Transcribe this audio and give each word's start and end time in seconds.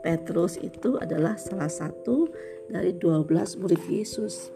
Petrus 0.00 0.56
itu 0.58 0.96
adalah 0.96 1.36
salah 1.36 1.70
satu 1.70 2.32
dari 2.66 2.96
12 2.96 3.60
murid 3.60 3.82
Yesus. 3.86 4.50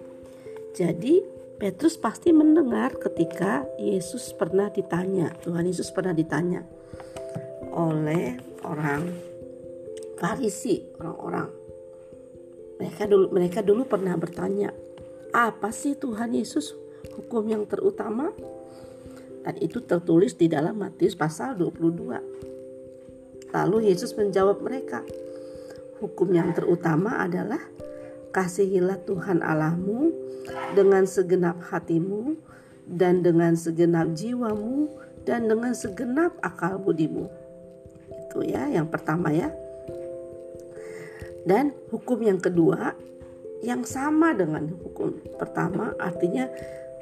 Jadi 0.74 1.22
Petrus 1.54 1.94
pasti 1.94 2.34
mendengar 2.34 2.98
ketika 2.98 3.62
Yesus 3.78 4.34
pernah 4.34 4.66
ditanya, 4.74 5.30
Tuhan 5.38 5.62
Yesus 5.62 5.94
pernah 5.94 6.10
ditanya 6.10 6.66
oleh 7.74 8.38
orang 8.66 9.34
Farisi 10.14 10.80
orang-orang. 10.98 11.50
Mereka 12.80 13.04
dulu 13.06 13.26
mereka 13.28 13.60
dulu 13.60 13.84
pernah 13.84 14.16
bertanya, 14.16 14.72
apa 15.36 15.68
sih 15.68 15.94
Tuhan 16.00 16.32
Yesus 16.32 16.72
hukum 17.18 17.44
yang 17.44 17.68
terutama? 17.68 18.32
Dan 19.44 19.60
itu 19.60 19.84
tertulis 19.84 20.32
di 20.40 20.48
dalam 20.48 20.80
Matius 20.80 21.12
pasal 21.12 21.60
22. 21.60 23.52
Lalu 23.52 23.92
Yesus 23.92 24.16
menjawab 24.16 24.64
mereka, 24.64 25.04
hukum 26.00 26.32
yang 26.32 26.56
terutama 26.56 27.20
adalah 27.20 27.60
kasihilah 28.32 29.04
Tuhan 29.04 29.44
Allahmu 29.44 30.23
dengan 30.76 31.04
segenap 31.08 31.56
hatimu 31.70 32.36
dan 32.84 33.24
dengan 33.24 33.56
segenap 33.56 34.12
jiwamu 34.12 34.92
dan 35.24 35.48
dengan 35.48 35.72
segenap 35.72 36.36
akal 36.44 36.76
budimu. 36.76 37.28
Itu 38.28 38.44
ya 38.44 38.68
yang 38.68 38.88
pertama 38.88 39.32
ya. 39.32 39.48
Dan 41.44 41.76
hukum 41.92 42.24
yang 42.24 42.40
kedua 42.40 42.96
yang 43.64 43.84
sama 43.84 44.36
dengan 44.36 44.68
hukum 44.84 45.16
pertama 45.40 45.96
artinya 45.96 46.48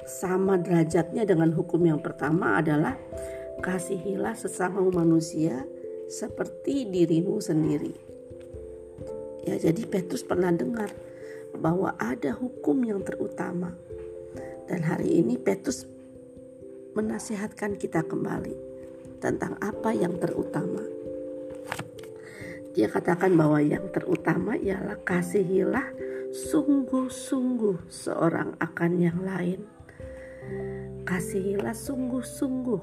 sama 0.06 0.58
derajatnya 0.58 1.26
dengan 1.26 1.50
hukum 1.54 1.82
yang 1.82 1.98
pertama 2.02 2.58
adalah 2.58 2.98
kasihilah 3.62 4.34
sesama 4.34 4.82
manusia 4.90 5.66
seperti 6.10 6.86
dirimu 6.90 7.38
sendiri. 7.38 7.94
Ya, 9.42 9.58
jadi 9.58 9.82
Petrus 9.90 10.22
pernah 10.22 10.54
dengar 10.54 10.90
bahwa 11.56 11.96
ada 12.00 12.32
hukum 12.32 12.80
yang 12.84 13.04
terutama. 13.04 13.74
Dan 14.68 14.84
hari 14.86 15.20
ini 15.20 15.36
Petrus 15.36 15.84
menasihatkan 16.92 17.76
kita 17.76 18.04
kembali 18.04 18.56
tentang 19.20 19.56
apa 19.60 19.92
yang 19.92 20.16
terutama. 20.20 20.82
Dia 22.72 22.88
katakan 22.88 23.36
bahwa 23.36 23.60
yang 23.60 23.92
terutama 23.92 24.56
ialah 24.56 24.96
kasihilah 25.04 25.92
sungguh-sungguh 26.32 27.92
seorang 27.92 28.56
akan 28.56 28.92
yang 28.96 29.20
lain. 29.20 29.60
Kasihilah 31.04 31.76
sungguh-sungguh. 31.76 32.80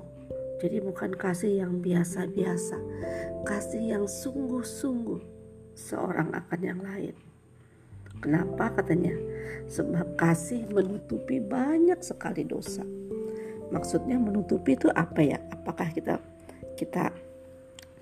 Jadi 0.61 0.77
bukan 0.85 1.17
kasih 1.17 1.65
yang 1.65 1.81
biasa-biasa. 1.81 2.77
Kasih 3.47 3.97
yang 3.97 4.05
sungguh-sungguh 4.05 5.21
seorang 5.73 6.37
akan 6.37 6.61
yang 6.61 6.81
lain. 6.85 7.28
Kenapa 8.19 8.75
katanya? 8.75 9.15
Sebab 9.71 10.19
kasih 10.19 10.67
menutupi 10.71 11.39
banyak 11.39 11.99
sekali 12.03 12.43
dosa. 12.43 12.83
Maksudnya 13.69 14.17
menutupi 14.19 14.75
itu 14.75 14.91
apa 14.91 15.21
ya? 15.23 15.39
Apakah 15.53 15.87
kita 15.93 16.19
kita 16.75 17.13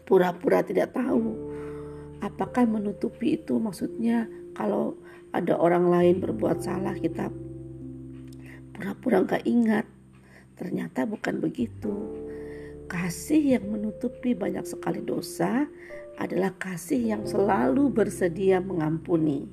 pura-pura 0.07 0.63
tidak 0.63 0.95
tahu 0.95 1.35
apakah 2.23 2.63
menutupi 2.63 3.35
itu 3.37 3.59
maksudnya 3.59 4.25
kalau 4.55 4.95
ada 5.35 5.59
orang 5.59 5.91
lain 5.91 6.23
berbuat 6.23 6.63
salah 6.63 6.95
kita 6.95 7.27
pura-pura 8.71 9.27
nggak 9.27 9.43
ingat 9.43 9.85
ternyata 10.55 11.03
bukan 11.03 11.43
begitu 11.43 11.93
kasih 12.87 13.59
yang 13.59 13.67
menutupi 13.67 14.31
banyak 14.31 14.63
sekali 14.63 15.03
dosa 15.03 15.67
adalah 16.17 16.55
kasih 16.55 17.13
yang 17.13 17.23
selalu 17.27 17.91
bersedia 17.91 18.63
mengampuni 18.63 19.45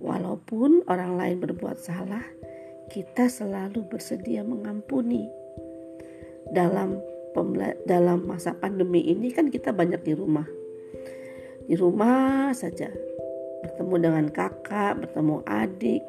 walaupun 0.00 0.82
orang 0.88 1.20
lain 1.20 1.36
berbuat 1.38 1.78
salah 1.78 2.24
kita 2.90 3.30
selalu 3.30 3.86
bersedia 3.86 4.42
mengampuni 4.42 5.30
dalam 6.50 6.98
dalam 7.86 8.26
masa 8.26 8.58
pandemi 8.58 9.06
ini 9.06 9.30
kan 9.30 9.54
kita 9.54 9.70
banyak 9.70 10.02
di 10.02 10.18
rumah 10.18 10.48
di 11.70 11.78
rumah 11.78 12.50
saja 12.50 12.90
bertemu 13.60 13.94
dengan 14.00 14.26
kakak, 14.32 14.92
bertemu 15.04 15.44
adik. 15.44 16.04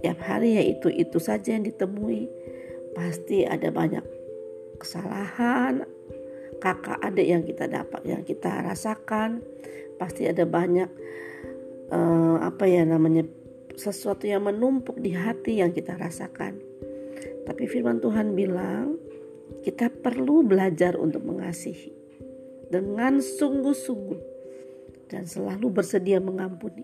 Tiap 0.00 0.18
hari 0.20 0.60
ya 0.60 0.62
itu-itu 0.64 1.16
saja 1.20 1.56
yang 1.56 1.64
ditemui. 1.64 2.28
Pasti 2.92 3.44
ada 3.44 3.72
banyak 3.72 4.04
kesalahan 4.76 5.84
kakak 6.60 7.00
adik 7.00 7.26
yang 7.28 7.42
kita 7.44 7.68
dapat, 7.68 8.00
yang 8.04 8.22
kita 8.24 8.64
rasakan. 8.64 9.44
Pasti 9.96 10.28
ada 10.28 10.44
banyak 10.44 10.88
uh, 11.94 12.36
apa 12.42 12.66
ya 12.66 12.82
namanya 12.82 13.22
sesuatu 13.78 14.26
yang 14.26 14.46
menumpuk 14.46 14.98
di 14.98 15.14
hati 15.14 15.62
yang 15.62 15.70
kita 15.70 15.94
rasakan. 15.94 16.58
Tapi 17.46 17.62
firman 17.70 18.02
Tuhan 18.02 18.34
bilang 18.34 18.98
kita 19.62 19.88
perlu 19.92 20.42
belajar 20.42 20.98
untuk 20.98 21.22
mengasihi 21.22 21.92
dengan 22.68 23.20
sungguh-sungguh 23.20 24.20
dan 25.12 25.28
selalu 25.28 25.70
bersedia 25.70 26.18
mengampuni. 26.18 26.82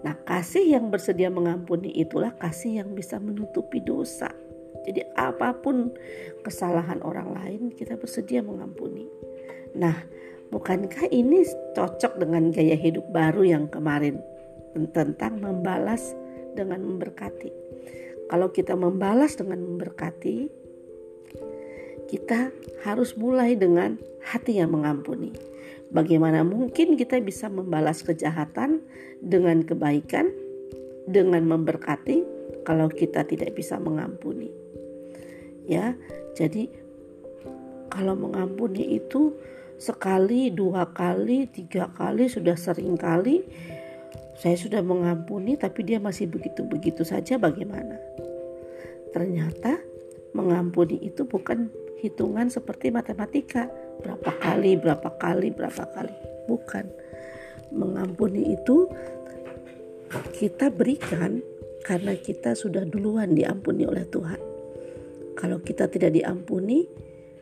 Nah, 0.00 0.16
kasih 0.24 0.80
yang 0.80 0.88
bersedia 0.88 1.28
mengampuni 1.28 1.92
itulah 1.92 2.32
kasih 2.40 2.82
yang 2.82 2.96
bisa 2.96 3.20
menutupi 3.20 3.84
dosa. 3.84 4.32
Jadi, 4.88 5.04
apa 5.12 5.52
pun 5.60 5.92
kesalahan 6.40 7.04
orang 7.04 7.36
lain, 7.36 7.62
kita 7.76 8.00
bersedia 8.00 8.40
mengampuni. 8.40 9.04
Nah, 9.76 9.92
bukankah 10.50 11.08
ini 11.10 11.46
cocok 11.74 12.18
dengan 12.18 12.50
gaya 12.50 12.74
hidup 12.76 13.06
baru 13.14 13.46
yang 13.46 13.64
kemarin 13.70 14.18
tentang 14.94 15.38
membalas 15.38 16.14
dengan 16.54 16.82
memberkati? 16.84 17.50
Kalau 18.30 18.54
kita 18.54 18.78
membalas 18.78 19.34
dengan 19.34 19.58
memberkati, 19.66 20.46
kita 22.06 22.54
harus 22.86 23.14
mulai 23.18 23.58
dengan 23.58 23.98
hati 24.22 24.58
yang 24.62 24.74
mengampuni. 24.74 25.34
Bagaimana 25.90 26.46
mungkin 26.46 26.94
kita 26.94 27.18
bisa 27.18 27.50
membalas 27.50 28.06
kejahatan 28.06 28.82
dengan 29.18 29.66
kebaikan, 29.66 30.30
dengan 31.10 31.42
memberkati, 31.50 32.22
kalau 32.62 32.86
kita 32.86 33.26
tidak 33.26 33.58
bisa 33.58 33.78
mengampuni? 33.82 34.54
Ya, 35.66 35.98
jadi 36.38 36.70
kalau 37.90 38.14
mengampuni 38.14 39.02
itu 39.02 39.34
sekali, 39.80 40.52
dua 40.52 40.92
kali, 40.92 41.48
tiga 41.48 41.88
kali, 41.96 42.28
sudah 42.28 42.54
sering 42.54 43.00
kali. 43.00 43.40
Saya 44.36 44.56
sudah 44.56 44.84
mengampuni, 44.84 45.56
tapi 45.56 45.84
dia 45.84 45.96
masih 45.96 46.28
begitu-begitu 46.28 47.00
saja. 47.04 47.40
Bagaimana? 47.40 47.96
Ternyata 49.10 49.80
mengampuni 50.36 51.00
itu 51.02 51.24
bukan 51.24 51.72
hitungan 52.00 52.52
seperti 52.52 52.92
matematika. 52.92 53.66
Berapa 54.00 54.32
kali 54.40 54.80
berapa 54.80 55.10
kali 55.20 55.52
berapa 55.52 55.84
kali. 55.92 56.14
Bukan. 56.48 56.84
Mengampuni 57.70 58.56
itu 58.56 58.88
kita 60.34 60.72
berikan 60.72 61.44
karena 61.84 62.16
kita 62.18 62.56
sudah 62.56 62.82
duluan 62.88 63.36
diampuni 63.36 63.84
oleh 63.84 64.08
Tuhan. 64.08 64.40
Kalau 65.36 65.60
kita 65.60 65.86
tidak 65.88 66.16
diampuni 66.16 66.84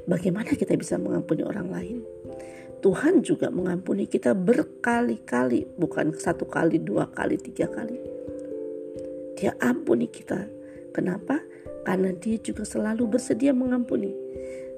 bagaimana 0.04 0.52
kita 0.54 0.74
bisa 0.74 0.96
mengampuni 1.00 1.42
orang 1.44 1.68
lain 1.68 1.98
Tuhan 2.78 3.26
juga 3.26 3.50
mengampuni 3.50 4.06
kita 4.06 4.32
berkali-kali 4.38 5.66
bukan 5.78 6.14
satu 6.14 6.46
kali 6.46 6.78
dua 6.78 7.10
kali 7.10 7.34
tiga 7.38 7.66
kali 7.66 7.98
dia 9.34 9.54
ampuni 9.58 10.06
kita 10.06 10.46
kenapa 10.94 11.42
karena 11.82 12.14
dia 12.14 12.38
juga 12.38 12.62
selalu 12.62 13.18
bersedia 13.18 13.50
mengampuni 13.50 14.28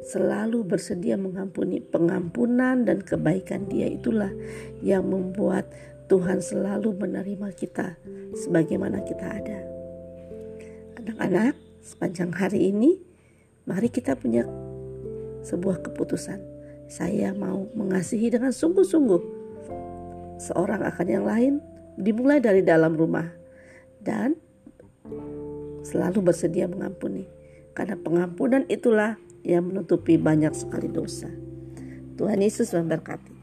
selalu 0.04 0.64
bersedia 0.64 1.20
mengampuni. 1.20 1.80
Pengampunan 1.80 2.84
dan 2.88 3.04
kebaikan 3.04 3.68
Dia 3.68 3.88
itulah 3.88 4.32
yang 4.80 5.08
membuat 5.08 5.68
Tuhan 6.10 6.42
selalu 6.42 6.96
menerima 6.96 7.54
kita 7.54 7.94
sebagaimana 8.34 9.04
kita 9.06 9.26
ada. 9.30 9.60
Anak-anak, 10.98 11.54
sepanjang 11.84 12.34
hari 12.34 12.74
ini 12.74 12.98
mari 13.68 13.92
kita 13.92 14.18
punya 14.18 14.42
sebuah 15.46 15.86
keputusan. 15.86 16.59
Saya 16.90 17.30
mau 17.30 17.70
mengasihi 17.78 18.34
dengan 18.34 18.50
sungguh-sungguh 18.50 19.22
seorang 20.42 20.82
akan 20.82 21.06
yang 21.06 21.22
lain 21.22 21.54
dimulai 21.94 22.42
dari 22.42 22.66
dalam 22.66 22.98
rumah 22.98 23.30
dan 24.02 24.34
selalu 25.86 26.32
bersedia 26.32 26.66
mengampuni 26.66 27.30
karena 27.78 27.94
pengampunan 27.94 28.66
itulah 28.66 29.14
yang 29.46 29.70
menutupi 29.70 30.18
banyak 30.18 30.50
sekali 30.50 30.90
dosa. 30.90 31.30
Tuhan 32.18 32.42
Yesus 32.42 32.74
memberkati. 32.76 33.39